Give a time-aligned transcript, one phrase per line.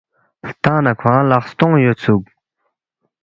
[0.43, 2.23] ہلتا نہ کھونگ لق ستونگ یودسُوک